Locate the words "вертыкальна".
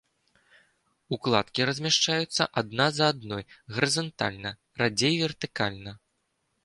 5.25-5.91